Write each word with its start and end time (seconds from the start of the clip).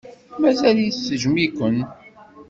Mazal-itt 0.41 1.03
tejjem-iken. 1.07 1.77